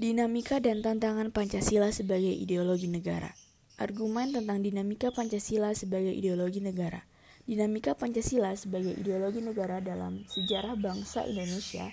[0.00, 3.36] Dinamika dan tantangan Pancasila sebagai ideologi negara.
[3.76, 7.04] Argumen tentang dinamika Pancasila sebagai ideologi negara.
[7.44, 11.92] Dinamika Pancasila sebagai ideologi negara dalam sejarah bangsa Indonesia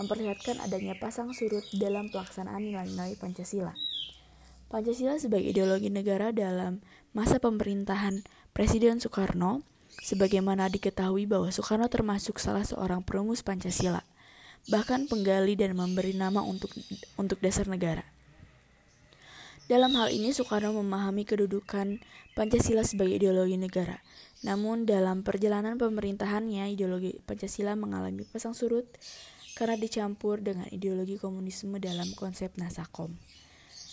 [0.00, 3.76] memperlihatkan adanya pasang surut dalam pelaksanaan nilai-nilai Pancasila.
[4.72, 6.80] Pancasila sebagai ideologi negara dalam
[7.12, 8.24] masa pemerintahan
[8.56, 9.60] Presiden Soekarno,
[10.00, 14.08] sebagaimana diketahui bahwa Soekarno termasuk salah seorang perumus Pancasila
[14.70, 16.70] bahkan penggali dan memberi nama untuk
[17.18, 18.06] untuk dasar negara.
[19.70, 22.02] Dalam hal ini Soekarno memahami kedudukan
[22.36, 24.02] Pancasila sebagai ideologi negara.
[24.42, 28.84] Namun dalam perjalanan pemerintahannya ideologi Pancasila mengalami pasang surut
[29.54, 33.14] karena dicampur dengan ideologi komunisme dalam konsep Nasakom.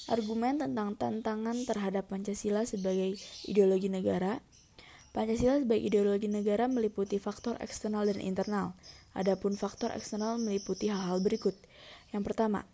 [0.10, 3.14] Argumen tentang tantangan terhadap Pancasila sebagai
[3.46, 4.42] ideologi negara
[5.10, 8.78] Pancasila sebagai ideologi negara meliputi faktor eksternal dan internal.
[9.18, 11.58] Adapun faktor eksternal meliputi hal-hal berikut.
[12.14, 12.66] Yang pertama,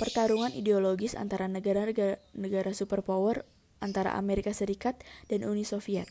[0.00, 3.44] pertarungan ideologis antara negara-negara negara superpower
[3.82, 6.08] antara Amerika Serikat dan Uni Soviet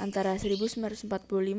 [0.00, 1.06] antara 1945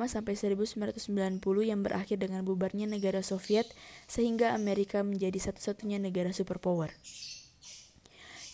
[0.09, 3.69] sampai 1990 yang berakhir dengan bubarnya negara Soviet
[4.09, 6.91] sehingga Amerika menjadi satu-satunya negara superpower.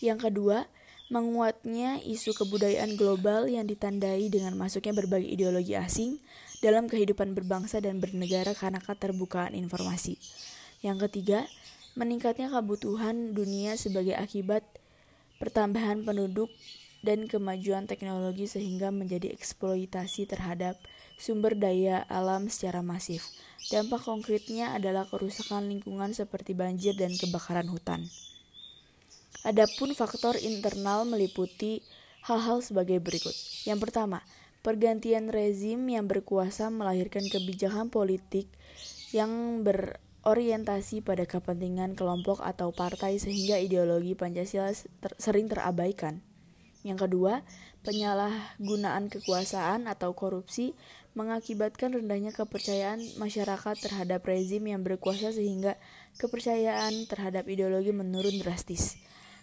[0.00, 0.68] Yang kedua,
[1.10, 6.22] menguatnya isu kebudayaan global yang ditandai dengan masuknya berbagai ideologi asing
[6.62, 10.16] dalam kehidupan berbangsa dan bernegara karena keterbukaan informasi.
[10.86, 11.50] Yang ketiga,
[11.98, 14.62] meningkatnya kebutuhan dunia sebagai akibat
[15.42, 16.48] pertambahan penduduk
[17.02, 20.78] dan kemajuan teknologi sehingga menjadi eksploitasi terhadap
[21.18, 23.24] sumber daya alam secara masif.
[23.72, 28.06] Dampak konkretnya adalah kerusakan lingkungan seperti banjir dan kebakaran hutan.
[29.40, 31.80] Adapun faktor internal meliputi
[32.28, 33.32] hal-hal sebagai berikut.
[33.64, 34.20] Yang pertama,
[34.60, 38.52] pergantian rezim yang berkuasa melahirkan kebijakan politik
[39.16, 46.20] yang berorientasi pada kepentingan kelompok atau partai sehingga ideologi Pancasila ter sering terabaikan.
[46.84, 47.40] Yang kedua,
[47.80, 50.76] penyalahgunaan kekuasaan atau korupsi
[51.16, 55.80] mengakibatkan rendahnya kepercayaan masyarakat terhadap rezim yang berkuasa sehingga
[56.20, 59.00] kepercayaan terhadap ideologi menurun drastis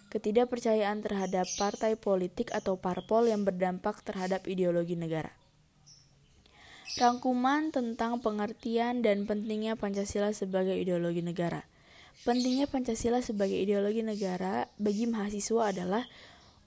[0.08, 5.32] ketidakpercayaan terhadap partai politik atau parpol yang berdampak terhadap ideologi negara.
[6.98, 11.68] Rangkuman tentang pengertian dan pentingnya Pancasila sebagai ideologi negara.
[12.26, 16.02] Pentingnya Pancasila sebagai ideologi negara bagi mahasiswa adalah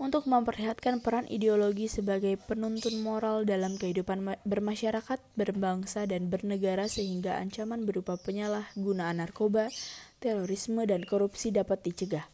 [0.02, 7.86] untuk memperlihatkan peran ideologi sebagai penuntun moral dalam kehidupan bermasyarakat, berbangsa, dan bernegara sehingga ancaman
[7.86, 9.70] berupa penyalahgunaan narkoba,
[10.18, 12.26] terorisme, dan korupsi dapat dicegah.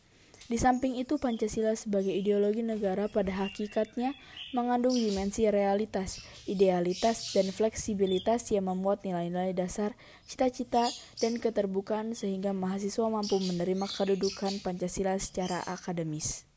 [0.47, 4.15] Di samping itu, Pancasila sebagai ideologi negara pada hakikatnya
[4.55, 9.91] mengandung dimensi realitas, idealitas, dan fleksibilitas yang memuat nilai-nilai dasar,
[10.23, 10.87] cita-cita,
[11.19, 16.47] dan keterbukaan sehingga mahasiswa mampu menerima kedudukan Pancasila secara akademis.